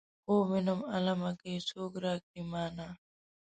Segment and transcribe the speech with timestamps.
[0.23, 2.87] خوب وينم عالمه که یې څوک راکړل مانا.